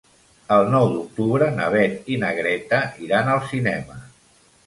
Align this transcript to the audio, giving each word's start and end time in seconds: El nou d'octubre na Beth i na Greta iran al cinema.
El 0.53 0.69
nou 0.75 0.87
d'octubre 0.93 1.49
na 1.57 1.67
Beth 1.75 2.09
i 2.15 2.17
na 2.23 2.33
Greta 2.39 2.79
iran 3.09 3.31
al 3.35 3.43
cinema. 3.53 4.01